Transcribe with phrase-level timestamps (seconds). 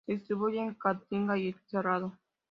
[0.07, 2.17] Se distribuye en Caatinga y en el Cerrado.